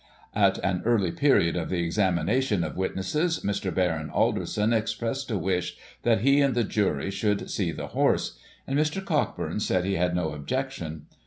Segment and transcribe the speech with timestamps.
[0.33, 3.71] At an early period of the examination of witnesses, Mr.
[3.71, 8.79] Baron Alderson expressed a wish that he and the jury should see the horse; and
[8.79, 9.05] Mr.
[9.05, 11.05] Cockburn said he had no objection.